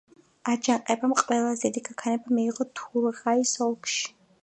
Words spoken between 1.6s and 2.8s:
დიდი გაქანება მიიღო